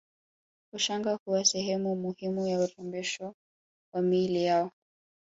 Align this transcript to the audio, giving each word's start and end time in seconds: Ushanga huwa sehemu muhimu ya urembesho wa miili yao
Ushanga 0.73 1.13
huwa 1.25 1.45
sehemu 1.45 1.95
muhimu 1.95 2.47
ya 2.47 2.59
urembesho 2.59 3.33
wa 3.93 4.01
miili 4.01 4.43
yao 4.43 4.71